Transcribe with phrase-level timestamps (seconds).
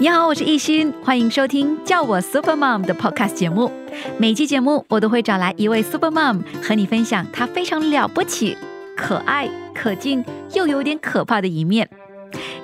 [0.00, 3.68] 你好，我是艺欣，欢迎收听叫我 Super Mom 的 Podcast 节目。
[4.16, 8.56] 每期节目我都会找来一位 Super Mom 和你分享她非常了不起、
[8.96, 10.24] 可爱、可敬
[10.54, 11.90] 又有点可怕的一面。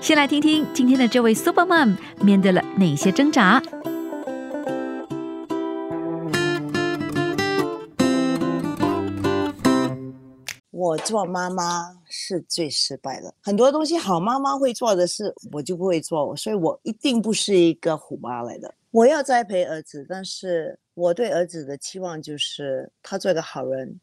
[0.01, 3.61] 先来听听今天的这位 Super Mom 面对了哪些挣扎。
[10.85, 18.75] 我做妈妈是最失败的，很多东西好妈妈会做的事，我就不会做，所以我一定不是一个虎妈来的。
[18.91, 23.99] 我要栽培儿子，但是我对儿子的期望就是他做一个好人，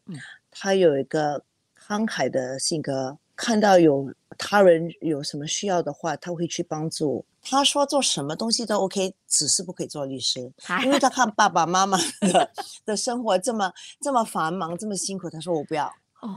[0.50, 1.40] 他有一个
[1.86, 7.24] 慷慨的性格，看到有他人有什么需要的话，他会去帮助。
[7.40, 10.40] 他说做什么东西都 OK，只是不可以做律师，
[10.84, 12.50] 因为他看爸爸妈妈的
[12.84, 15.88] 的生活这么这么繁忙，这么辛苦，他说我不要。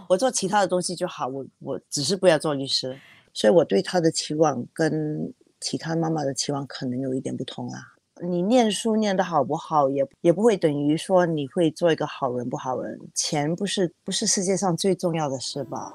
[0.10, 2.98] 我做其他的东西就好，我我只是不要做律师，
[3.34, 7.80] 所以我对他的期望跟其他妈妈的期望可能有一点不同啊。
[8.24, 12.98] 你念书念得好不好，也也不会等于说你会做一个好人不好人。
[13.14, 15.94] 钱不是不是世界上最重要的事吧？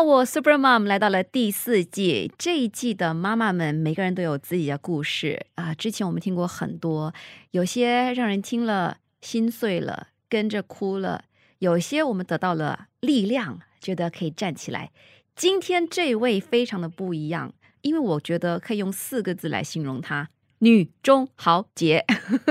[0.00, 5.74] 我 Super Mom 来到了第四季，这一季的妈妈们每个人都有自己的故事啊。
[5.74, 7.12] 之前我们听过很多，
[7.50, 11.24] 有些让人听了心碎了，跟着哭了；
[11.58, 14.90] 有些我们得到了力量，觉得可以站起来。
[15.34, 20.30] 今天这位非常的不一样，因为我觉得可以用四个字来形容她。
[20.60, 22.04] 女中豪杰，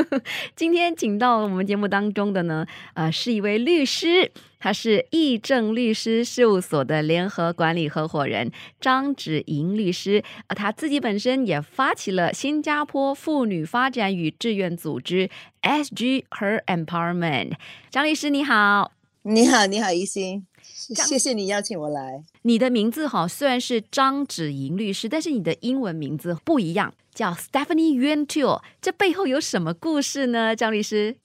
[0.55, 15.29] 今天请到我们节目当中的呢，呃，是一位律师，他是义正律师事务所的联合管理合伙人张芷莹律师，呃，他自己本身也发起了新加坡妇女发展与志愿组织
[15.61, 17.53] SG Her Empowerment。
[17.89, 22.23] 张律师你好，你好，你好，一心，谢谢你邀请我来。
[22.47, 26.93] 你的名字哈虽然是张芷莹律师，但是你的英文名字不一样。
[27.13, 30.55] 叫 Stephanie Yuan Teo，这背后有什么故事呢？
[30.55, 31.17] 张律师，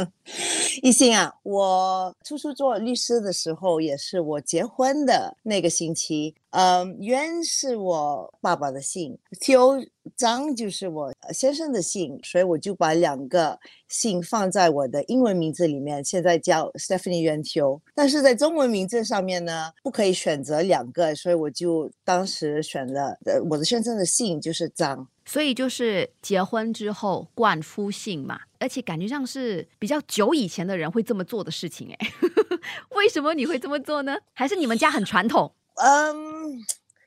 [0.82, 6.34] 一心啊，我初初做律师的时候，也是我结婚的那个星期。
[6.50, 17.80] 嗯，渊是我爸爸的姓，Tio 张就是我先生的姓，所以我就把两个姓放在我的英文名字里面，现在叫 Stephanie Yuan Teo。
[17.94, 25.06] 但是在中文名字上面呢，不可以选择两个，所以我就当时选了呃我的先生的姓就是张。
[25.24, 32.08] 所以就是结婚之后冠夫姓嘛，而且感觉上是比较久以前的人会这么做的事情哎，
[32.96, 34.16] 为什么你会这么做呢？
[34.32, 35.52] 还是你们家很传统？
[35.76, 36.58] 嗯，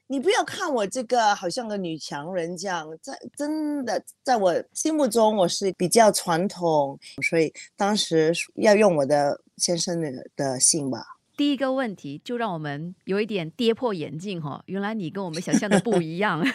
[0.07, 6.97] 你不要看我这个好像个女强人这样，在真的在我心目中我是比较传统，
[7.29, 11.05] 所以当时要用我的先生的的姓吧。
[11.35, 16.45] 第一个问题就让我们有一点跌破眼镜哈，原来你跟我们想象的不一样。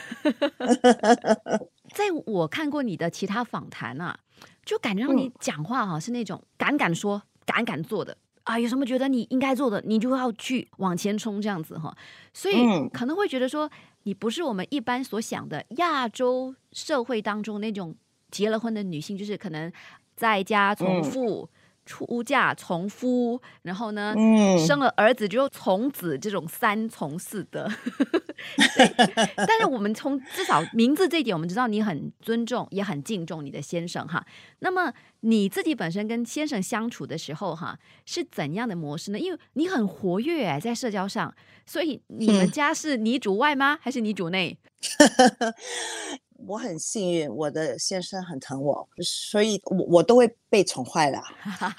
[1.95, 4.17] 在我看过你的其他访谈啊，
[4.65, 11.97] 就感觉到你讲话哈是那种敢敢说、敢敢做的啊，有什么觉得你应该做的，你就要去往前冲这样子哈。
[12.33, 12.57] 所以
[12.93, 13.69] 可能会觉得说，
[14.05, 17.97] 你不是我们一般所想的亚洲社会当中那种
[18.31, 19.73] 结了婚的女性，就是可能
[20.15, 21.51] 在家从父。
[21.89, 24.15] 出嫁从夫，然后呢，
[24.59, 27.67] 生了儿子就从子，这种三从四德。
[29.35, 34.23] 但是我们从至少名字这一点，我们知道你很尊重，也很敬重你的先生哈。
[34.59, 39.19] 那么你自己本身跟先生相处的时候哈，是怎样的模式呢？
[39.19, 41.35] 因为你很活跃哎，在社交上，
[41.65, 43.79] 所以你们家是你主外吗？
[43.81, 44.59] 还是你主内？
[46.49, 51.23] 我很幸运，我的先生很疼我，所以我我都会被宠坏了，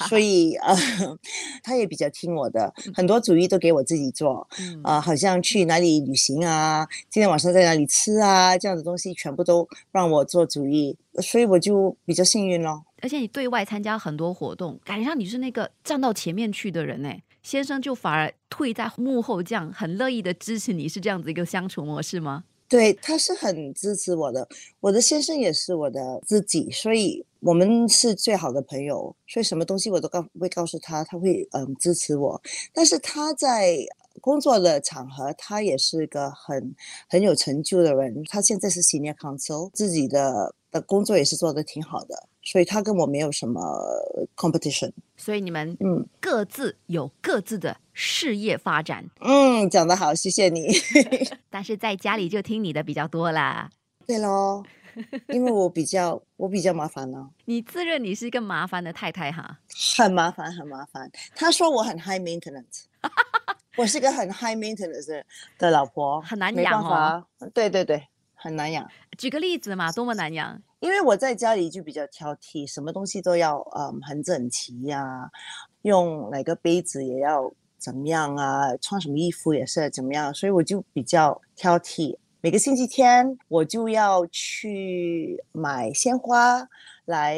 [0.07, 0.75] 所 以呃，
[1.63, 4.47] 他也比较听我的，很多主意都给我自己做，
[4.83, 12.85] 啊，好像去哪里旅行啊，今天晚上在哪里吃啊，这样的东西全部都让我做主意，所以我就比较幸运咯。
[13.01, 17.11] 而且你对外参加很多活动，感觉上你是那个站到前面去的人呢，
[17.41, 22.43] 先生就反而退在幕后，这样很乐意的支持你，是这样子一个相处模式吗？
[22.69, 24.47] 对，他是很支持我的，
[24.79, 32.39] 我的先生也是我的知己，所以我们是最好的朋友，所以什么东西我都告会告诉他，他会嗯支持我。
[32.71, 33.75] 但是他在
[34.21, 36.75] 工作的场合，他也是个很
[37.09, 42.28] 很有成就的人，他现在是 senior counsel，自己的的工作也是做的挺好的。
[42.51, 43.61] 所以他跟我没有什么
[44.35, 49.05] competition，所以你们嗯各自有各自的事业发展。
[49.19, 50.67] 嗯，讲得好，谢谢你。
[51.51, 53.69] 但是在家里就听你的比较多啦。
[54.07, 54.63] 对喽，
[55.27, 57.29] 因为我比较我比较麻烦呢。
[57.45, 59.59] 你自认你是一个麻烦的太太哈？
[59.95, 61.07] 很麻烦，很麻烦。
[61.35, 62.85] 他说我很 high maintenance。
[63.77, 65.23] 我是个很 high maintenance
[65.59, 67.23] 的老婆，很难养哦。
[67.53, 68.89] 对对对，很难养。
[69.19, 70.59] 举个例子嘛，多么难养？
[70.79, 75.29] 因为我在家里就比较挑剔，什么东西都要嗯很整齐呀，
[75.81, 82.17] 用哪个杯子也要怎么样啊，穿什么衣服也是怎么样，所以我就比较挑剔。
[82.41, 86.65] 每个星期天我就要去买鲜花
[87.03, 87.37] 来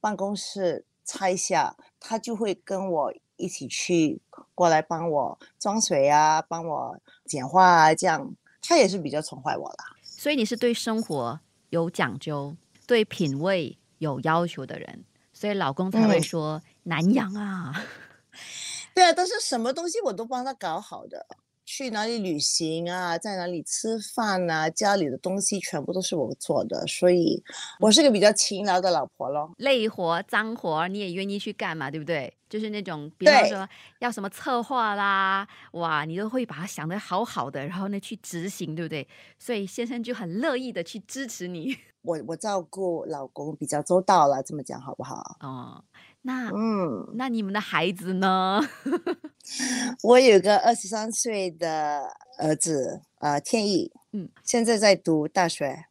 [0.00, 4.20] 办公室拆下，他就会跟我一起去
[4.54, 9.84] 过来帮我装水啊，帮我剪花啊，这样他也是比较宠坏我啦。
[10.02, 11.40] 所以你是对生活
[11.70, 12.54] 有讲究。
[12.86, 17.84] 对品味有要求的人，所以老公才会说难养啊。
[18.94, 21.26] 对啊，但是什么东西我都帮他搞好的。
[21.64, 27.42] 去哪里旅行啊，在哪里吃饭啊，家里的东西全部都是我做的，所以
[27.80, 29.50] 我是个比较勤劳的老婆咯。
[29.58, 32.32] 累活、脏活你也愿意去干嘛，对不对？
[32.48, 33.68] 就是那种，比方说
[33.98, 39.08] 要什么策划啦，哇，你都会把它想得好好的，然后呢去执行，对不对？
[39.38, 41.76] 所以先生就很乐意的去支持你。
[42.04, 45.36] 我我照顾老公比较周到了，这么讲好不好？
[45.40, 45.82] 哦，
[46.26, 48.58] 那嗯，那你们的孩子呢？
[50.02, 55.84] 我有个二十三岁的儿子，呃，天意，嗯，现在在读大学。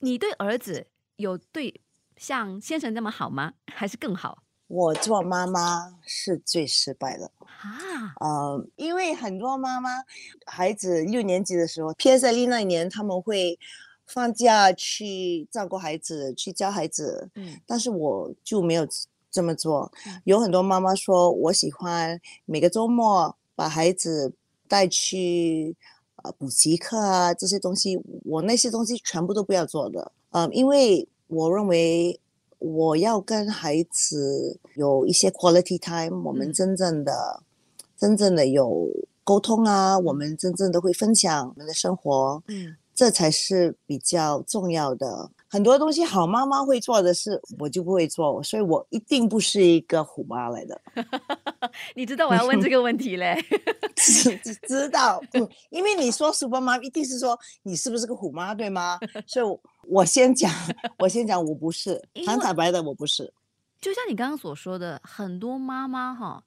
[0.00, 1.82] 你对儿子有对
[2.16, 3.52] 像先生那么好吗？
[3.66, 4.38] 还是更好？
[4.68, 9.90] 我做妈妈是最失败的啊，呃，因为很多妈妈
[10.46, 13.58] 孩子六年级的时候，PSLE 那一年他们会。
[14.04, 18.86] 放假去照顾孩子，去教孩子，嗯，但是我就没有
[19.32, 19.90] 这么做。
[20.24, 24.32] 有很多妈妈说，我喜欢每个周末把孩子
[24.68, 25.74] 带去
[26.22, 32.20] 呃补习课啊，这些东西，我那些东西全部都不要做的，嗯，因为我认为
[32.58, 37.42] 我要跟孩子有一些 quality time，我们真正的、
[37.96, 38.88] 真正的有
[39.24, 42.76] 沟通啊，我们真正的会分享我们的生活，嗯。
[42.94, 45.30] 这才是比较重要的。
[45.52, 50.80] 很多东西好妈妈会做的事，我就不会做，所以我一定不是一个虎妈来的。
[51.94, 53.36] 你知道我要问这个问题嘞？
[53.94, 54.34] 知
[54.66, 58.98] 知道，嗯，因为你说鼠妈妈，一定是说你是不是个虎妈，对吗？
[59.26, 60.50] 所以我先讲，
[60.98, 63.30] 我先讲， 我不是，很坦白的，我不是。
[63.78, 66.42] 就像你刚刚所说的，很多妈妈哈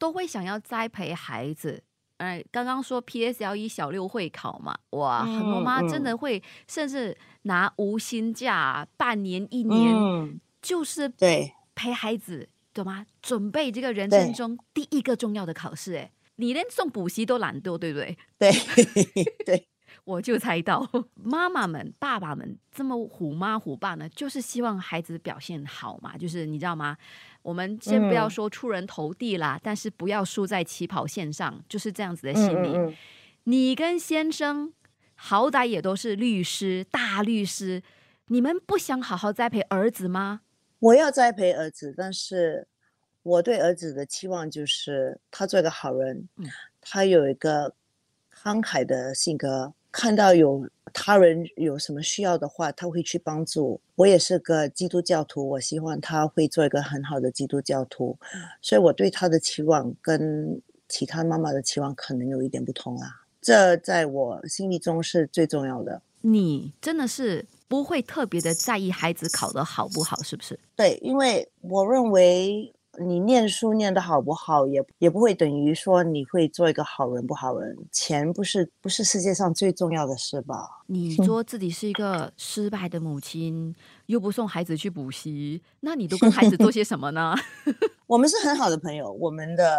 [0.00, 1.84] 都会想要栽培孩子。
[2.18, 13.06] 哎，刚刚说 PSLE 小六会考嘛，哇，很多妈真的会，甚至拿无薪假半年一年，就是对陪孩子，懂吗？
[13.22, 18.16] 准备这个人生中第一个重要的考试，哎，你连送补习都懒惰，对不对？
[18.38, 18.52] 对
[19.44, 19.68] 对。
[20.04, 20.88] 我就猜到，
[21.22, 26.16] 妈妈们、爸爸们这么虎妈虎爸呢，就是希望孩子表现好嘛。
[26.16, 26.96] 就是你知道吗？
[27.48, 32.94] 我们先不要说出人头地啦，但是不要输在起跑线上，就是这样子的心理。
[33.44, 34.70] 你跟先生
[35.14, 37.82] 好歹也都是律师、大律师，
[38.26, 40.42] 你们不想好好栽培儿子吗？
[40.78, 42.68] 我要栽培儿子，但是
[43.22, 46.28] 我对儿子的期望就是他做一个好人，
[46.82, 47.74] 他有一个
[48.30, 49.72] 慷慨的性格。
[49.98, 53.80] 看到有他人有什么需要的话，他会去帮助。
[53.96, 58.16] 我也是个基督教徒，我希望他会做一个很好的基督教徒，
[58.62, 63.08] 所以我对他的期望跟其他妈妈的期望可能有一点不同啊。
[63.40, 66.00] 这在我心里中是最重要的。
[66.20, 70.56] 你真的是不会特别的在意孩子考得好不好，是不是？
[70.76, 72.72] 对，因为我认为。
[73.00, 77.76] 你念书念得好不好，也也不会等于说你会做一个好人不好人。
[77.92, 80.82] 钱不是不是世界上最重要的事吧？
[80.86, 83.74] 你说自己是一个失败的母亲，
[84.06, 87.34] 又不送孩子去补习，那你都跟孩子做些什么呢？
[88.08, 89.78] 我们是很好的朋友，我们的。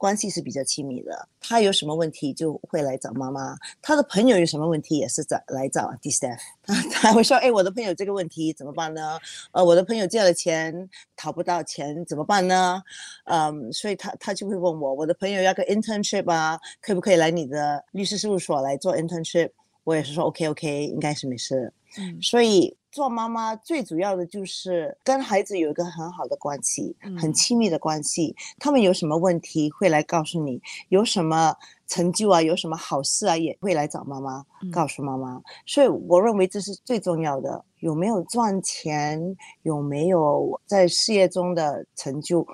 [0.00, 9.18] 关系是比较亲密的，他有什么问题就会来找妈妈，他的朋友有什么问题也是找来找 D staff， 他他会说，哎，我的朋友这个问题怎么办呢？
[9.52, 12.82] 呃，我的朋友借了钱讨不到钱怎么办呢？
[13.24, 19.50] 嗯，所以他他就会问我，我的朋友要个 internship 啊，可不可以来你的律师事务所来做 internship？
[19.84, 21.70] 我也是说 OK OK，应该是没事。
[21.98, 22.74] 嗯，所以。
[22.90, 28.34] 做妈妈最主要的就是跟孩子有一个很好的关系，很亲密的关系。
[28.58, 31.54] 他们有什么问题会来告诉你，有什么
[31.86, 35.40] 成就啊，有什么好事啊，也会来找妈妈，告诉妈妈。
[35.66, 37.64] 所以我认为这是最重要的。
[37.78, 42.46] 有没有赚钱，有没有在事业中的成就，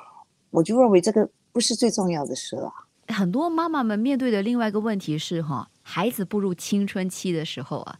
[0.50, 2.72] 我就认为这个不是最重要的事了。
[3.08, 7.98] 很多妈妈们面对的另外一个问题是，哈，孩子步入青春期的时候啊。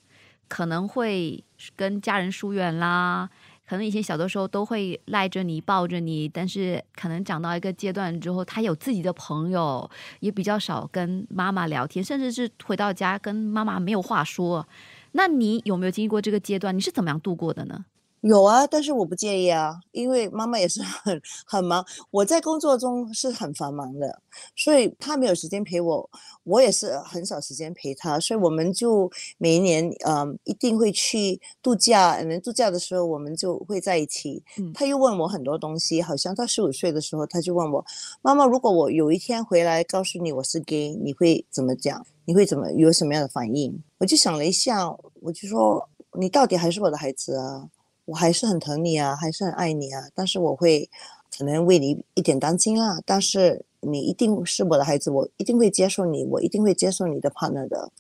[0.49, 1.43] 可能会
[1.75, 3.29] 跟家人疏远啦，
[3.67, 14.67] 可能以前小的时候都会赖着你、抱着你，但是可能长到一个阶段之后，他有自己的朋友，也比较少跟妈妈聊天，甚至是回到家跟妈妈没有话说。
[15.13, 16.77] 那你有没有经历过这个阶段？
[16.77, 17.85] 你是怎么样度过的呢？
[18.23, 24.21] 有啊，但是我不介意啊，因为妈妈也是 很很忙，我在工作中是很繁忙的，
[24.57, 26.11] 所以她没有时间陪我，
[26.43, 29.09] 我也是很少时间陪她，所以我们就
[29.39, 34.43] 每一年，嗯，一定会去度假，能，度假的时候我们就会在一起。
[34.75, 37.85] 他又问我很多东西，好像到十五岁的时候，他就问我，
[38.23, 42.05] 妈妈，如果我有一天回来告诉你我是 gay，你会怎么讲？
[42.25, 43.81] 你会怎么有什么样的反应？
[43.99, 44.89] 我就想了一下，
[45.21, 47.69] 我就说，你到底还是我的孩子啊。
[48.07, 50.89] 我还是很疼你啊，还是很爱你啊，但是我会
[51.37, 52.99] 可能为你一点担心啊。
[53.05, 57.93] 但是你一定是我的孩子，我一定会接受你，我一定会接受你的 partner 的。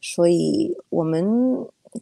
[0.00, 1.24] 所以，我们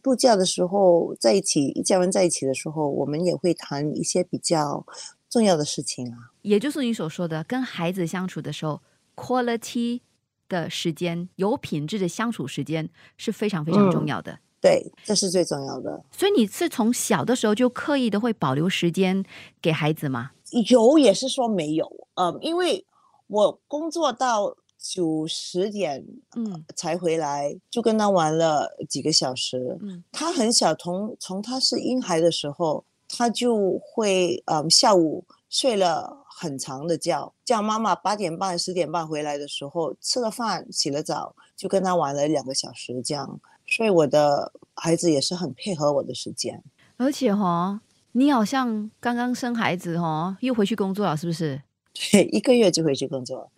[0.03, 4.85] 度假的时候在一起，一家人在一起的时候，我们也会谈一些比较
[5.31, 6.33] 重要的事情啊。
[6.43, 8.81] 也就是你所说的，跟孩子相处的时候
[9.15, 10.01] ，quality
[10.49, 14.39] 的时间，有品质的相处时间是非常非常重要的。
[14.63, 16.03] 对，这是最重要的。
[16.13, 19.25] 所以你是从小的时候就刻意的会保留时间
[19.61, 20.31] 给孩子吗？
[20.71, 22.87] 有也是说没有，嗯，因为
[23.27, 26.05] 我工作到九十点，
[26.37, 29.77] 嗯，才回来，就跟他玩了几个小时。
[29.83, 43.41] 嗯，他很小，从从他是婴孩的时候，他就会，嗯，下午睡了很长的觉，叫妈妈八点半、十点半回来的时候，吃了饭、洗了澡，就跟他玩了两个小时这样。
[43.75, 46.63] 所以我的孩子也是很配合我的时间，
[46.99, 47.81] 而且哈，
[48.13, 51.63] 你好像刚刚生孩子哈，又回去工作了，是不是？
[52.13, 53.51] 对，一个月就回去工作，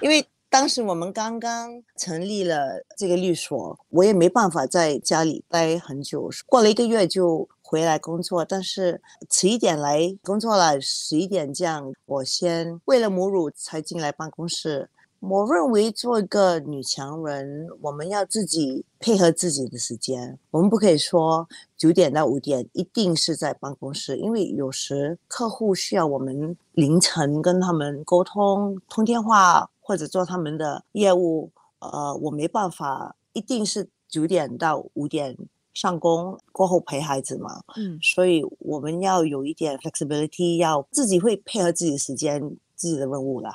[0.00, 14.88] 因为当时我们刚刚成立了这个律所，我也没办法在家里待很久，过了一个月就回来工作，但是迟一点来工作了，十一点这样，我先喂了母乳才进来办公室。
[15.20, 20.38] 我认为做一个女强人，我们要自己配合自己的时间。
[20.50, 21.46] 我们不可以说
[21.76, 31.50] 九点到五点一定是在办公室，因为有时客户需要我们凌晨跟他们沟通、通电话或者做他们的业务。
[31.80, 35.36] 呃，我没办法，一定是九点到五点
[35.72, 37.62] 上工过后陪孩子嘛。
[37.76, 42.40] 嗯，所以我们要有一点 flexibility，要自己会配合自己的时间、
[42.74, 43.50] 自己的任务啦。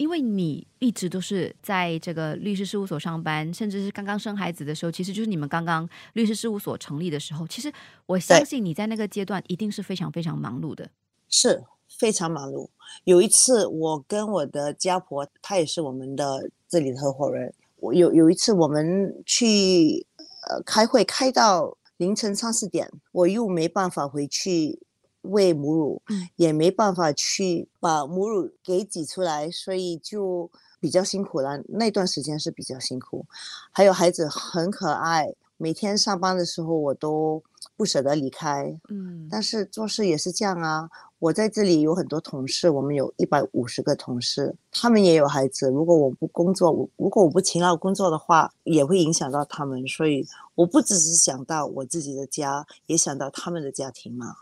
[0.00, 7.46] 因为你一直都是在这个律师事务所上班，甚至是刚刚生孩子的时候，其实就是你们刚刚律师事务所成立的时候。
[7.46, 7.70] 其实
[8.06, 10.88] 我相信你在那个阶段一定是非常非常忙碌的，
[11.28, 11.62] 是
[11.98, 12.70] 非常忙碌。
[13.04, 17.52] 有一次，我跟我的家婆，她也是我们的这里的合伙人。
[17.76, 20.06] 我有有一次，我们去
[20.48, 24.80] 呃开会，开到凌晨三四点，我又没办法回去。
[25.22, 26.02] 喂母乳，
[26.36, 31.62] 也没办法去把母乳给挤出来，所以就比较辛苦了。
[31.68, 33.26] 那段时间是比较辛苦，
[33.70, 37.42] 还有孩子很可爱，每天上班的时候我都
[37.76, 38.74] 不舍得离开。
[38.88, 40.88] 嗯，但是做事也是这样啊。
[41.18, 45.68] 我在这里有很多同事，我们有一百五十个同事，他们也有孩子。
[45.68, 49.86] 如果我不工作，如果我不勤劳工作的话，也会影响到他们。
[49.86, 54.34] 所以我不只是想到我自己的家，也想到他们的家庭嘛。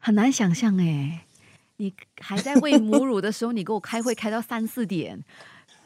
[0.00, 1.26] 很难想象哎，
[1.76, 5.22] 你还在喂母乳的时候，你给我开会开到三四点，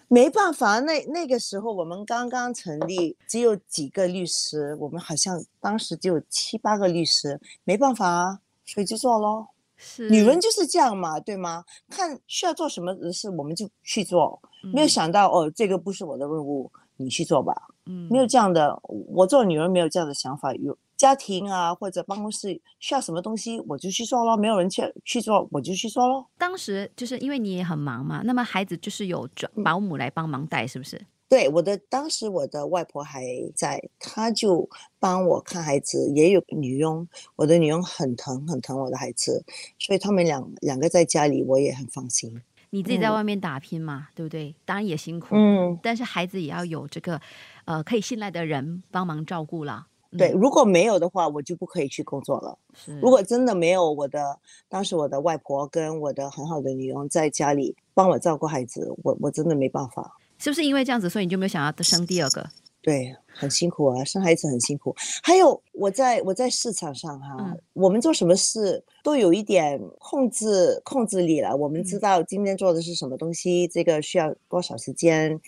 [0.07, 0.79] 没办法。
[0.79, 9.49] 那那个时候我们刚刚成立，只有几个律师，我们好像当时只有七八个律师，没办法，所以就做咯。
[9.77, 11.65] 是女人就是这样嘛，对吗？
[11.91, 14.41] 看需要做什么事，我们就去做。
[14.73, 17.53] 没有想到哦，这个不是我的任务，你去做吧。
[17.87, 20.55] 嗯，没有这样的，我做女人没有这样的想法。
[20.55, 24.39] 有家庭啊，或者办公室需要什么东西，我就去做咯。
[24.39, 26.27] 没有人去去做，我就去做咯。
[26.39, 29.29] 当时就是因为你也很忙嘛，那么孩子就是有
[29.63, 30.99] 保姆来帮忙带，是不是？
[31.29, 33.23] 对，我的当时我的外婆还
[33.55, 34.67] 在，她就
[34.99, 37.07] 帮我看孩子，也有女佣。
[37.37, 39.45] 我的女佣很疼很疼我的孩子，
[39.79, 42.41] 所以他们两两个在家里，我也很放心。
[42.71, 44.55] 你自己在外面打拼嘛，对不对？
[44.65, 47.21] 当然也辛苦，嗯，但是孩子也要有这个
[47.67, 49.87] 呃可以信赖的人帮忙照顾了。
[50.17, 52.59] 对，如果没有的话，我就不可以去工作了。
[53.01, 60.17] 如果真的没有我的当时我的外婆跟我的很好的女佣在家里帮我照顾孩子，我我真的没办法。
[60.39, 62.49] 是不是因为这样子，所以你就没有想要生第二个？
[62.83, 64.95] 对，很辛苦啊，生孩子很辛苦。
[65.23, 71.57] 还有我在我在市场上哈，我们做什么事都有一点控制控制力了。
[71.57, 75.41] 我们知道今天做的是什么东西，这个需要多少时间。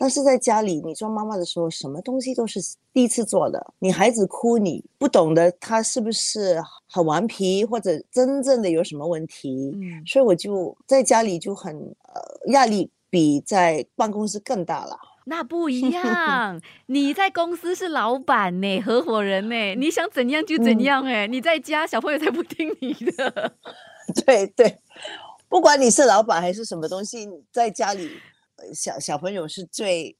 [0.00, 2.58] 但是在家里，你做妈妈的时候，什么东西都是
[2.90, 3.74] 第一次做的。
[3.80, 6.58] 你孩子哭，你不懂得他是不是
[6.90, 9.72] 很顽皮，或者真正的有什么问题。
[9.74, 14.98] 嗯，所以我就在家里就很呃压力比在办公室更大了。
[15.26, 21.26] 那不一 样，你在公司是老板呢，合伙人呢， 你想怎样就怎样哎。
[21.26, 23.52] 你在家，小朋友才不听你的。
[24.24, 24.78] 对对，
[25.46, 28.10] 不管你是老板还是什么东西，在家里。
[28.74, 30.16] 小小朋友是最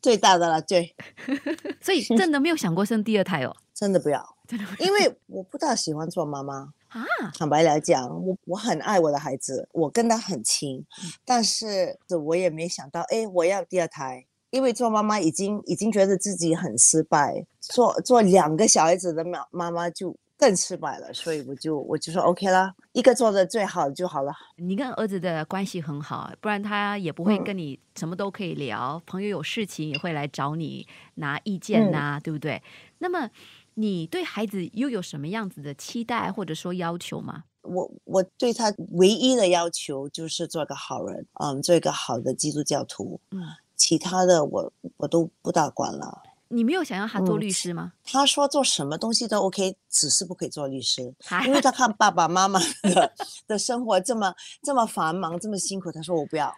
[0.00, 0.94] 最大的了，对，
[1.80, 7.04] 所以 真的没有想过生第二胎哦，真的不要， 真的，因为我不大喜欢做妈妈啊。
[7.38, 10.84] 坦白来讲，我我很爱我的孩子，我跟他很亲，
[11.24, 20.16] 但是我也没想到，哎，我要第二胎，因为做妈妈已经已经觉得自己很失败，做做两个小孩子的妈妈妈就。
[20.38, 24.32] 更失败了，所以我就我就说 OK 了，一个做的最好就好了。
[24.56, 32.62] 你跟儿子的关系很好，不然他也不会跟你什么都可以聊，朋友有事情也会来找你拿意见呐，对不对？
[32.98, 33.28] 那么
[33.74, 37.44] 你对孩子又有什么样子的期待或者说要求吗？
[37.62, 43.42] 我我对他唯一的要求就是做个好人，嗯，做一个好的基督教徒，嗯，
[43.76, 46.22] 其他的我我都不大管了。
[46.48, 47.92] 你没有想要他做律师吗？
[48.04, 51.02] 他说做什么东西都 OK，只是不可以做律师，
[51.46, 53.12] 因为他看爸爸妈妈的
[53.46, 55.92] 的生活这么这么繁忙，这么辛苦。
[55.92, 56.54] 他说我不要，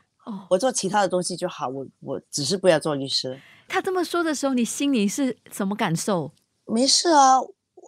[0.48, 1.68] 我做其他的东西就好。
[1.68, 3.40] 我我只是不要做律师。
[3.66, 6.32] 他这么说的时候，你心里是什么感受？
[6.66, 7.38] 没事啊，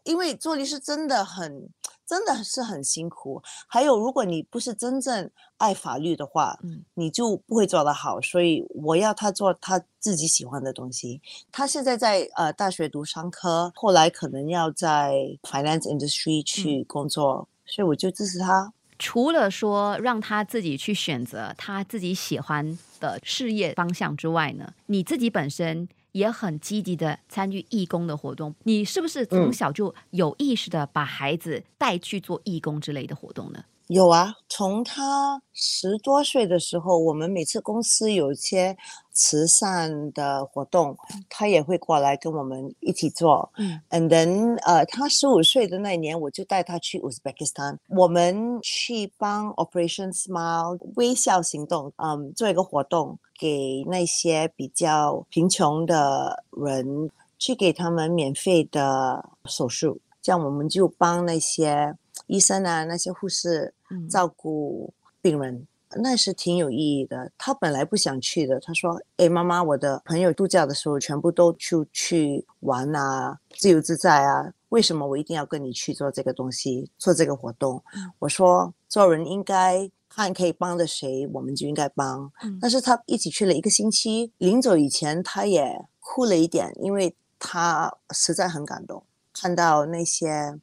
[0.05, 1.69] 因为做律师真的很。
[2.07, 3.43] 真的是很辛苦。
[3.67, 8.21] 还有，如果你不是真正爱法律的话，嗯，你就不会做得好。
[8.21, 11.21] 所以我要他做他自己喜欢的东西。
[11.51, 18.73] 他现在在呃大学读商科，后来可能要在 finance industry 去工作，所以我就支持他。
[18.99, 25.89] 除了说让他自己去选择他自己喜欢的事业方向之外呢，你自己本身。
[26.12, 33.64] 也很积极的参与义工的活动，你是不是从小就有意识的把孩子带去做义工之类的活动呢？
[33.88, 38.75] 有啊，从他十多岁的时候，我们每次公司有一些
[39.12, 40.96] 慈善的活动，
[41.29, 43.51] 他也会过来跟我们一起做。
[43.57, 61.96] 嗯，and then，呃，他十五岁的那年，我就带他去乌兹别克斯坦，我们去帮 Operation Smile 微笑行动，嗯，做一个活动，给那些比较贫穷的人，去给他们免费的手术，这样我们就帮那些。
[62.27, 63.75] 医生啊，那些护士
[64.09, 67.31] 照顾病人，那是挺有意义的。
[67.37, 77.83] 他本来不想去的，他说：“哎，妈妈，我的朋友度假的时候全部都出去玩啊，自由自在啊，为什么我一定要跟你去做这个东西，做这个活动？”
[78.20, 89.02] 我说：“做人应该看可以帮的谁，我们就应该帮。”但是他一起去了一个星期，临走以前他也哭了一点，因为他实在很感动，
[89.33, 90.59] 看到那些。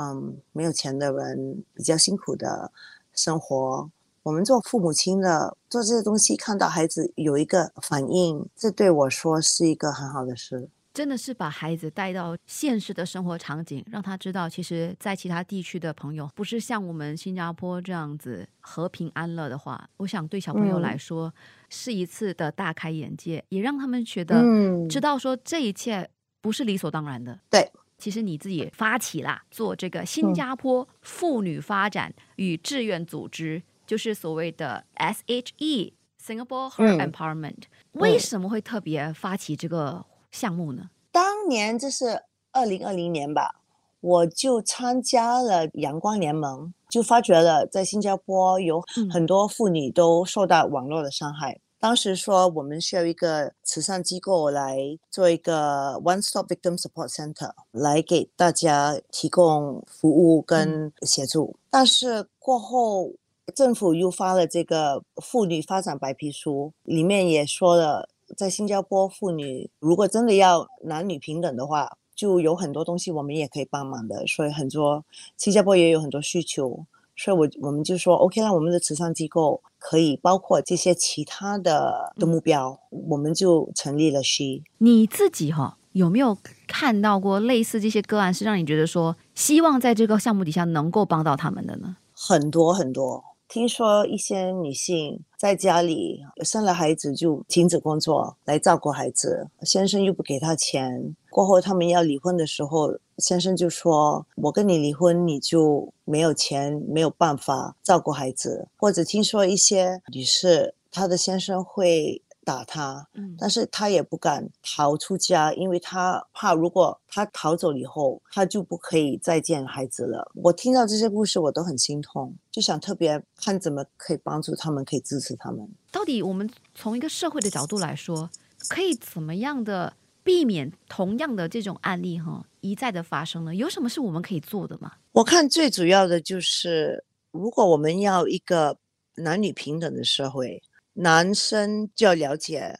[0.00, 2.70] 嗯，没有钱的人比较辛苦的
[3.14, 3.90] 生活。
[4.28, 10.68] 我们做父母亲的做这些东西，看到孩子有一个反应，这对我说是一个很好的事。
[10.92, 21.32] 真的是把孩子带到现实的生活场景，让他知道，其实，在其他地区的朋友不是像我们新加坡这样子和平安乐的话，我想对小朋友来说
[21.70, 26.06] 是一次的大开眼界，也让他们觉得嗯知道说这一切
[26.42, 27.40] 不是理所当然的。
[27.48, 27.66] 对。
[28.00, 37.62] 其实你自己发起啦，做这个新加坡妇女发展与志愿组织，就是所谓的 SHE Singapore Her Empowerment。
[37.92, 40.90] 为什么会特别发起这个项目呢？
[41.10, 42.22] 当年就是
[42.52, 43.62] 二零二零年吧，
[44.00, 51.58] 我就参加了阳光联盟，就发觉了在新加坡有很多妇女都受到网络的伤害。
[51.80, 54.76] 当时说我们需要一个慈善机构来
[55.10, 61.56] 做一个 One Stop Victim Support Center，来给大家提供服务跟协助。
[61.70, 63.12] 但是过后
[63.54, 74.26] 政府又发了这个妇女发展白皮书，里面也说了，在新加坡妇女如果真的要男女平等的话，就有很多东西我们也可以帮忙的。
[74.26, 75.04] 所以很多
[75.36, 76.86] 新加坡也有很多需求。
[77.16, 84.62] 所以，我我们就说，OK，那我们的慈善机构可以包括这些其他的的目标，我们就成立了 She。
[84.78, 91.96] 你自己哈有没有看到过类似这些个案，是让你觉得说，希望在这个项目底下能够帮到他们的呢？
[92.12, 93.24] 很多很多。
[93.48, 113.06] 听说一些女性在家里生了孩子就停止工作来照顾孩子，先生又不给她钱，过后他们要离婚的时候，先生就说：“我跟你离婚，你就没有钱，没有办法照顾孩子。”或者听说一些女士，她的先生会打他，
[113.36, 120.32] 但是他也不敢逃出家，因为他怕如果他逃走以后，他就不可以再见孩子了。
[120.34, 125.68] 我听到这些故事，我都很心痛，就想特别看怎么可以帮助他们，可以支持他们。
[125.92, 128.30] 到底我们从一个社会的角度来说，
[128.70, 133.54] 可以怎么样的避免同样的这种案例哈一再的发生呢？
[133.54, 134.92] 有什么是我们可以做的吗？
[135.12, 138.74] 我看最主要的就是，如果我们要一个
[139.16, 140.62] 男女平等的社会。
[141.00, 142.76] 男生就要了解，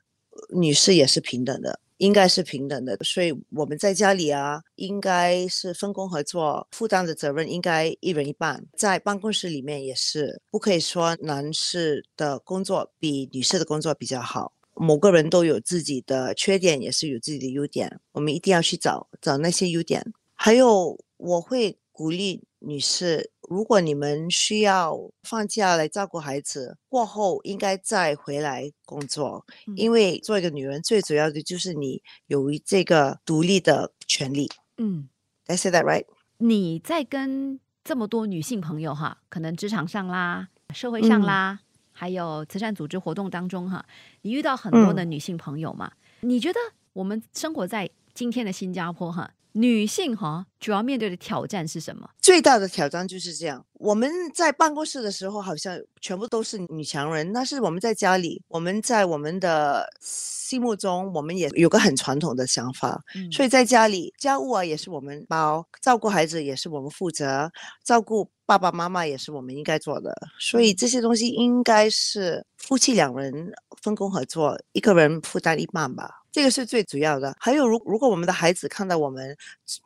[0.50, 2.96] 女士也是平等的，应该是平等的。
[3.04, 8.64] 所以我们在家里啊，应该是分工合作，负担的责任应该一人一半。
[8.76, 14.52] 在办公室里面也是，不可以说男士的工作比女士的工作比较好。
[14.74, 20.04] 某个人都有自己的缺点，也是有自己的优点，我们一定要去找找那些优点。
[20.35, 22.47] 还有，我会鼓励。
[22.61, 29.44] 女士，如果你们需要放假来照顾孩子，过后应该再回来工作，
[29.77, 34.51] 因为做一个女人最主要的就是你有这个独立的权利。
[34.77, 35.09] 嗯
[35.47, 36.05] ，I say that right？
[36.38, 41.61] 你在跟这么多女性朋友哈，可能职场上啦、社会上啦，
[41.92, 43.85] 还有慈善组织活动当中哈，
[44.23, 45.92] 你遇到很多的女性朋友嘛？
[46.21, 46.59] 你觉得
[46.92, 49.31] 我们生活在今天的新加坡哈？
[49.59, 52.09] 女性哈，主要面对的挑战是什么？
[52.23, 53.66] 最大的挑战就是这样。
[53.73, 57.33] 我们在办公室的时候，好像全部都是女强人。
[57.33, 63.03] 但是我们在家里，我们在我们的心目中，我们也有个很传统的想法。
[63.33, 67.51] 所以在家里，家务啊也是我们包，照顾孩子也是我们负责，
[67.83, 70.16] 照顾爸爸妈妈也是我们应该做的。
[70.38, 76.17] 所以这些东西应该是夫妻两人分工合作，一个人负担一半吧。
[76.31, 77.35] 这个是最主要的。
[77.38, 79.37] 还有，如如果我们的孩子看到我们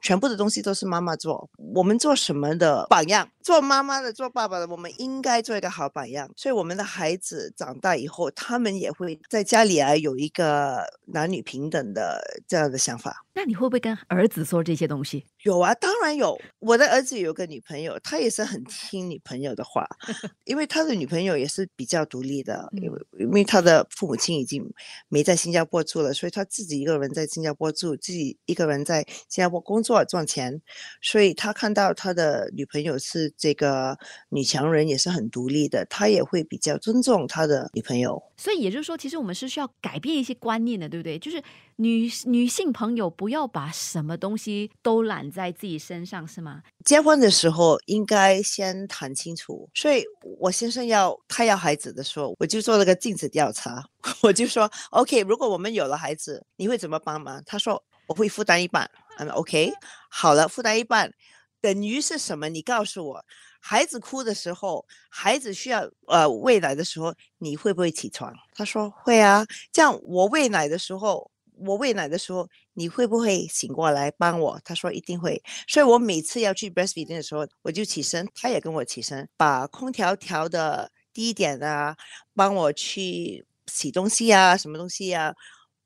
[0.00, 3.28] 全部的东西都是妈妈做，我们做什么的榜样？
[3.42, 6.30] 做妈妈的、做爸爸的，我们应该做一个好榜样。
[6.36, 13.24] 所以，我们的孩子长大以后，他们也会在家里啊有一个男女平等的这样的想法。
[13.34, 15.24] 那你会不会跟儿子说这些东西？
[15.44, 16.38] 有啊，当然有。
[16.58, 19.86] 我的儿子有个女朋友，他也是很听女朋友的话，
[20.44, 24.62] 因为他的女朋友也是比较独立的，因为因为他的父母亲已经
[25.08, 30.60] 没在新加坡住了，所以他自己一个人在新加坡住，自己一个人在新加坡工作赚钱，
[31.00, 38.22] 所以他看到他的女朋友是这个女强人，也是很独立的，他也会比较尊重他的女朋友。
[38.36, 41.18] 所以也就是说，其实我们是需要改变一些观念的，对不对？
[41.18, 41.42] 就是
[41.76, 46.62] 女女性朋友不要把什么东西都揽在自己身上，是吗？
[46.84, 49.68] 结婚的时候应该先谈清楚。
[49.74, 50.04] 所以
[50.38, 53.84] 我先生要他要孩子的时候，我就做了个镜子调查，
[54.22, 59.70] 我就说：“OK，如果我们有了孩子，你会怎么帮忙？”他说：“我会负担一半。”嗯 OK，
[60.10, 61.12] 好了，负担一半
[61.60, 62.48] 等于是什么？
[62.48, 63.24] 你告诉我。
[63.64, 68.34] 孩子哭的时候，孩子需要呃喂奶的时候，你会不会起床？
[68.54, 69.46] 他说会啊。
[69.70, 74.60] 这样我喂奶的时候，我喂奶的时候，你会不会醒过来帮我？
[74.64, 75.42] 他说一定会。
[75.68, 81.96] 所以我每次要去 breastfeeding 的时候，我就起身，他也跟我起身，把空调调的低一点啊，
[82.34, 85.34] 帮我去洗东西啊，什么东西啊，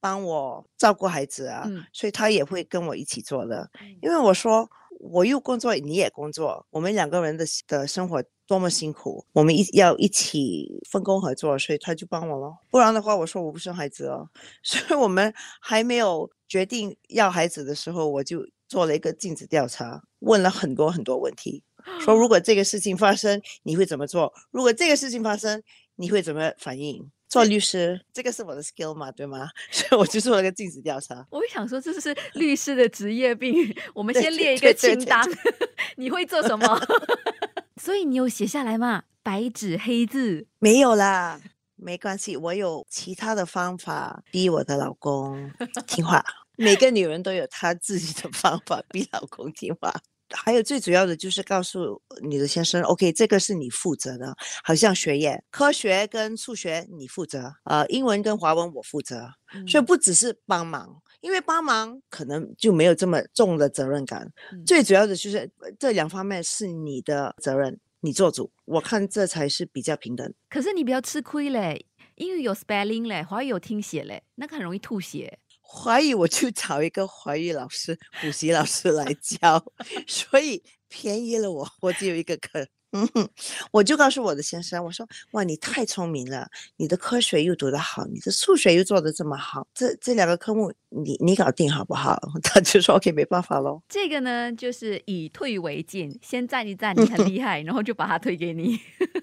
[0.01, 1.67] 帮我照顾孩子啊。
[1.93, 3.71] 所以他也会跟我一起做的，
[4.03, 4.69] 因为我说。
[4.99, 12.57] 我又工作，你也工作，我们两个人的的生活多么辛苦，我们一要一起分工合作，所以他就帮我了。
[12.71, 14.27] 不然的话，我说我不生孩子哦。
[14.65, 21.63] 所以我们还没有决定要孩子的时候，我就做了一个镜子调查，问了很多很多问题，
[22.01, 24.33] 说如果这个事情发生，你会怎么做？
[24.51, 25.63] 如果这个事情发生，
[25.97, 27.11] 你会怎么反应？
[27.29, 29.49] 做律师，这个是我的 skill 嘛，对吗？
[29.71, 31.27] 所以我就做了个镜子调查。
[31.31, 33.75] 我会想说，这是律师的职业病。
[33.95, 35.23] 我们先列一个清单，
[35.97, 36.81] 你会做什么？
[37.83, 39.05] 所以你有写下来吗？
[39.23, 40.47] 白纸黑字？
[40.61, 41.41] 没有啦，
[41.75, 45.51] 没关系，我有其他的方法逼我的老公
[45.87, 46.25] 听话。
[46.57, 49.93] 每个女人都有她自己的方法逼老公听话。
[50.45, 59.29] 还有最主要的就是告诉你的先生，OK，这个是你负责的，好像学业、科学跟数学你负责，呃，英文跟华文我负责，
[59.67, 64.31] 所以不只是帮忙，因为帮忙可能就没有这么重的责任感。
[64.65, 70.33] 最主要的就是这两方面是你的责任，你做主，我看这才是比较平等。
[70.49, 75.39] 可是你比较吃亏嘞，英语有 spelling 嘞，华语有听写嘞，那个很容易吐血。
[75.69, 79.63] 华语我就找一个华语老师、补习老师来教，
[80.07, 82.67] 所以便宜了我，我只有一个课。
[82.93, 83.07] 嗯，
[83.73, 92.19] 我就告诉我的先生，我说：哇，你太聪明了，你的科学又读得好，你的数学又做得这么好，这这两个科目你你搞定好不好？
[92.43, 93.83] 他就说 OK，没办法喽。
[93.89, 98.81] 这个呢，就是以退为进，先赞一赞你很厉害，然后就把他推给你。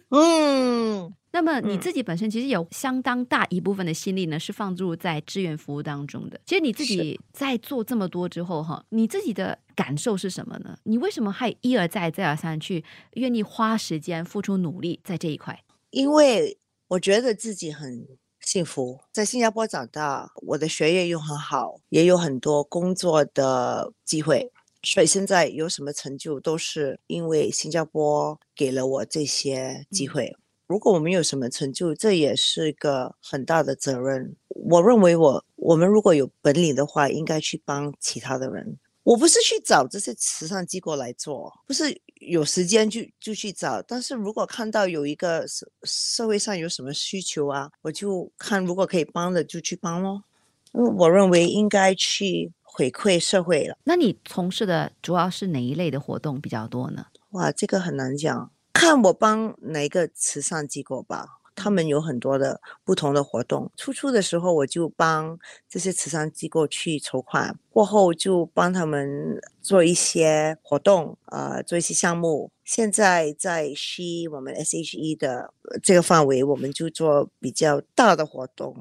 [0.09, 1.11] 嗯。
[1.33, 6.39] 那么你自己本身其实有相当大一部分的心力呢，是放入在志愿服务当中的。
[6.45, 10.77] 其实你自己在做这么多之后哈，你自己的感受是什么呢？
[10.83, 15.59] 你为什么还一而再再而三去愿意花时间付出努力在这一块？
[15.89, 16.55] 因为
[16.87, 18.07] 我觉得自己很
[18.41, 24.51] 幸福，在新加坡长大，我的学业又很好，也有很多工作的机会，
[24.83, 30.37] 所以现在有什么成就都是因为新加坡给了我这些机会。
[30.73, 34.35] 如果我们有什么成就，这也是一个很大的责任。
[34.47, 38.75] 我认为，我我们如果有本领的话，应该去帮其他的人。
[39.03, 43.83] 我不是去找这些慈善机构来做，不是有时间就就去找。
[43.83, 50.23] 但是如果看到有一个社社会上有什么需求啊，我就看如果可以帮的就去帮咯。
[50.71, 53.77] 我认为应该去回馈社会了。
[53.83, 57.05] 那你从事的主要是哪一类的活动比较多呢？
[57.33, 58.49] 哇，这个很难讲。
[58.83, 63.71] 看我帮哪个慈善机构吧，他们有很多的不同的活动。
[63.77, 72.51] 初初的时候，我就帮这些慈善机构去筹款，过后就帮他们做一些活动，呃，做一些项目。
[72.65, 78.75] 现在在 SHE 我们 SHE 的这个范围，我们就做比较大的活动，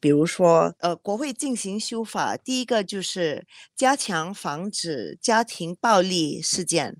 [0.00, 6.96] 比如说，呃，国会进行修法，第一个就是加强防止家庭暴力事件，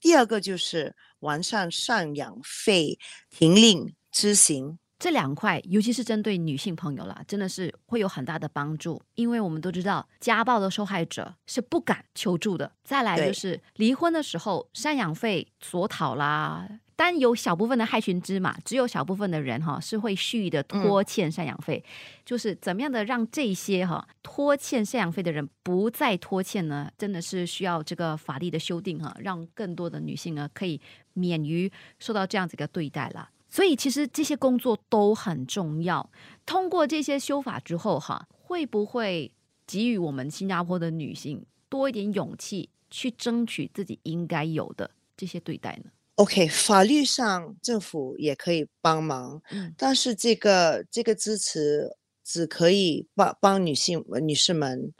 [0.00, 0.94] 第二个就是。
[1.20, 2.98] 完善赡养费
[3.30, 9.00] 停令执行这两块，尤其是针对女性朋友啦，真的是会有很大的帮助。
[9.14, 12.72] 因为我们都知道，家暴的受害者是不敢求助的。
[12.82, 16.68] 再来就是离婚的时候，赡养费索讨啦。
[17.00, 21.82] 但有小部分的害群之马，只有小部分的人哈是会蓄意的拖欠赡养费，
[22.24, 26.90] 就是怎么样的让这些哈拖欠赡养费的人不再拖欠呢？
[26.98, 30.80] 真的是需要这个法律的修订哈，让更多的女性呢可以
[31.12, 33.30] 免于受到这样子一个对待了。
[33.48, 36.10] 所以其实这些工作都很重要。
[36.44, 39.32] 通过这些修法之后哈，会不会
[39.68, 49.40] 给予我们新加坡的女性多一点勇气，去争取自己应该有的这些对待呢？OK，法律上政府也可以帮忙，
[49.76, 54.92] 但是这个这个支持只可以帮帮女性女士们，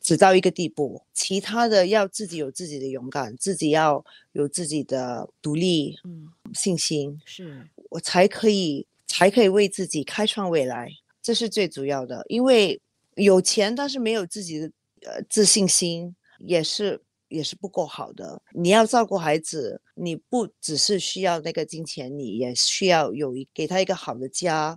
[0.00, 5.96] 只到一个地步，其他的要自己有自己的勇敢，自己要有自己的独立，
[6.54, 10.88] 信心，是我才可以才可以为自己开创未来，
[11.20, 12.24] 这是最主要的。
[12.28, 12.80] 因为
[13.16, 14.70] 有钱，但是没有自己的
[15.02, 17.02] 呃自信心，也是。
[17.30, 18.42] 也是不够好的。
[18.52, 24.76] 你要照顾孩子，你不只是需要那个金钱，你也需要有一给他一个好的家，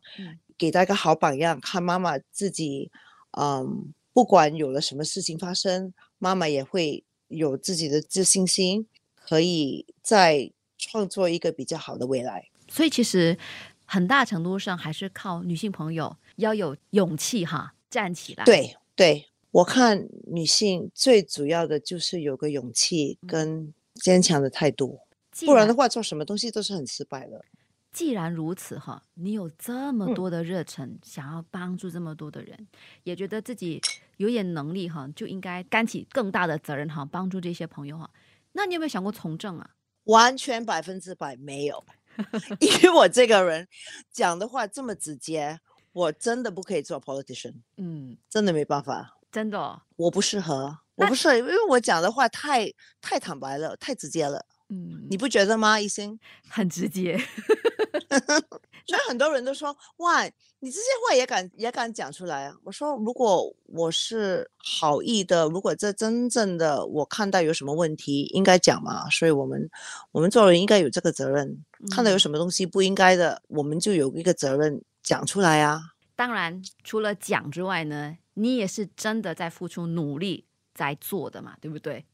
[0.57, 1.59] 给他一个好榜样。
[1.59, 2.89] 看妈妈自己，
[3.37, 12.47] 嗯，不管有了什么事情发生，妈妈也会有自己的自信心，可以再创作一个比较好的未来。
[12.69, 13.37] 所以其实
[13.85, 18.45] 很大程度上还是靠女性朋友要有勇气哈，站起来。
[18.45, 19.27] 对对。
[19.53, 24.99] 我看女性最主要的就是有个勇气跟坚强的态度，
[25.45, 27.45] 不然的话做什么东西都是很失败的。
[27.91, 32.67] 既然如此哈，你有这么多的热忱，想要帮助这么多的人，
[33.03, 33.79] 也觉得自己
[34.17, 38.09] 有点能力哈，就应该担起更大的责任哈，帮助这些朋友哈。
[38.53, 39.69] 那你有没有想过从政啊？
[40.05, 41.85] 完全百分之百没有，
[42.59, 43.67] 因为我这个人
[44.11, 45.59] 讲的话这么直接，
[45.91, 47.53] 我真的不可以做 politician。
[47.77, 49.19] 嗯，真的没办法。
[49.33, 54.45] 真的，我不适合，我不是，因为我讲的话太太坦白了，太直接了。
[54.69, 55.79] 嗯，你不觉得吗？
[55.79, 56.17] 医生
[56.47, 57.17] 很直接，
[58.85, 60.23] 所以很多人都说：“哇，
[60.59, 69.09] 你这些话也敢也敢讲出来啊？”我说：“如果我是好意的，如果这真正的我看到有什么问题，应该讲嘛。
[69.09, 69.67] 所以我们
[70.11, 75.81] 我们做人应该有这个责任，看到有什么东西不应该的，我们就有一个责任讲出来啊。
[76.15, 78.17] 当然，除了讲之外呢。
[78.35, 82.05] 你也是真的在付出努力在做的嘛，对不对？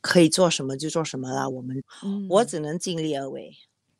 [0.00, 1.82] 可以做什么就做什么啦，我们，
[2.30, 3.54] 我只能尽力而为。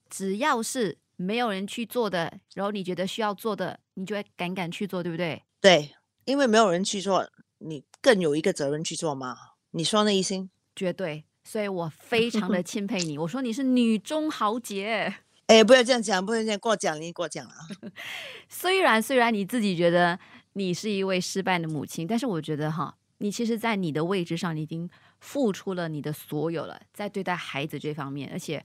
[0.08, 5.42] 只要是没有人去做的，然后你觉得需要做的，你就会敢敢去做，对不对？
[5.60, 9.36] 对，因为没有人去做，你更有一个责任去做嘛。
[9.72, 10.50] 你说那一心？
[10.74, 11.24] 绝对。
[11.44, 13.18] 所以我非常的钦佩你。
[13.18, 15.14] 我说你是女中豪杰。
[15.46, 17.54] 哎，不要这样讲，不要这样过奖，你过奖了。
[18.48, 20.18] 虽然虽然你自己觉得。
[20.54, 24.88] 你是一位失败的母亲，但是我觉得哈，你其实，在你的位置上，你已经
[25.20, 28.64] 付出了你的所有了，在对待孩子这方面，而且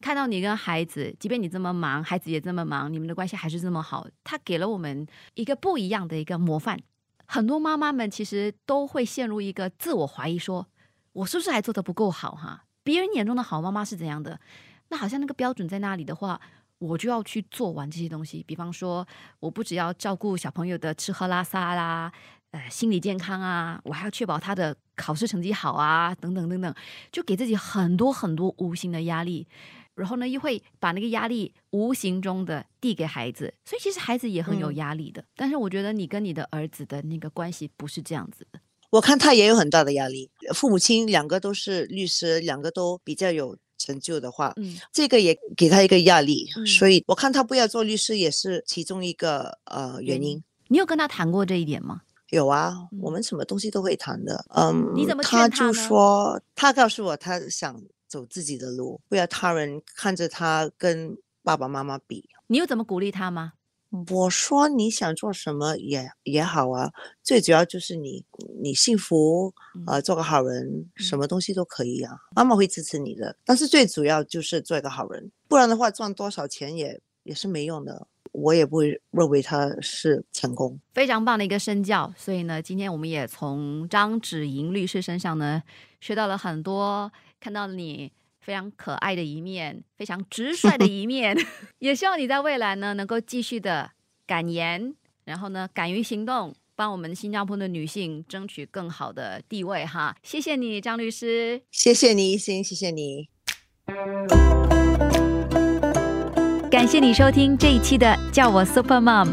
[0.00, 6.78] 看到你跟孩子，即便你这么忙，孩子也这么忙，你们的关系还是这么好，他给了我们一个不一样的一个模范。
[7.26, 10.66] 很多妈妈们其实都会陷入一个自我怀疑，说
[11.12, 12.64] 我是不是还做的不够好哈？
[12.82, 14.40] 别人眼中的好妈妈是怎样的？
[14.88, 16.40] 那好像那个标准在那里的话，
[16.78, 18.44] 我就要去做完这些东西。
[18.46, 19.06] 比方说，
[19.40, 22.12] 我不只要照顾小朋友的吃喝拉撒啦，
[22.50, 26.74] 呃，心理健康啊，我还要确保他的考试成绩好啊，等等等等，
[27.12, 29.46] 就给自己很多很多无形的压力。
[29.94, 35.24] 然后呢，又会把那个压力无形中的递给孩子，所以其实孩子也很有压力的。
[35.34, 38.60] 但是我觉得你跟你的儿子的那个关系不是这样子的。
[38.90, 46.46] 我看他也有很大的压力，父母亲两个都是律师，两个都比较有成就的话，嗯，这个也给他一个压力。
[46.66, 50.42] 所以我看他不要做律师也是其中一个呃原因。
[50.66, 52.02] 你有跟他谈过这一点吗？
[52.28, 54.44] 有啊，我们什么东西都会谈的。
[54.54, 57.80] 嗯，你怎么他就说，他告诉我他想。
[58.08, 62.26] 走自己的路，不要他人看着他跟爸爸妈妈比。
[62.46, 63.52] 你有怎么鼓励他吗？
[64.08, 66.90] 我说你想做什么也也好啊，
[67.22, 68.24] 最主要就是你
[68.60, 69.52] 你幸福
[69.86, 72.16] 啊，做个好人，什么东西都可以啊。
[72.36, 78.06] 妈妈会支持你的，但是最主要就是做一个好人，不然的话赚多少钱也也是没用的。
[78.32, 80.78] 我也不会认为他是成功。
[80.92, 85.62] 非常棒的一个身教，所以呢，今天我们也从张芷莹律师身上呢
[86.00, 87.10] 学到了很多。
[87.40, 88.12] 看到你
[88.48, 91.36] 非常可爱的一面，非常直率的一面，
[91.80, 93.90] 也希望你在未来呢能够继续的
[94.26, 94.94] 敢言，
[95.26, 100.16] 然后呢敢于行动，帮我们新加坡的女性争取更好的地位哈。
[100.22, 101.60] 谢谢你，张律师。
[101.70, 103.28] 谢谢你，一心，谢谢你。
[106.70, 109.26] 感谢你收听这一期的《叫我 Super Mom》。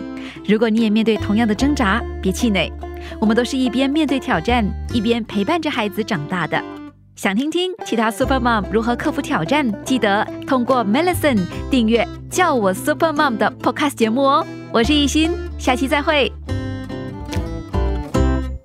[0.46, 2.70] 如果你也面对同样的挣扎，别气馁，
[3.22, 6.62] 我们都是一边面对挑战，一边陪伴着孩子长大的。
[7.16, 9.66] 想听听其他 Super Mom 如何克服挑战？
[9.86, 11.40] 记得通过 Melison
[11.72, 14.46] 订阅叫我 Super Mom 的 Podcast 节目哦。
[14.74, 16.30] 我是艺欣，下期再会。